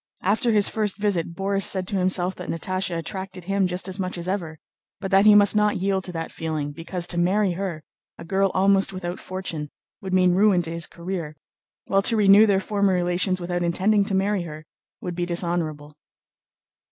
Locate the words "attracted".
2.97-3.43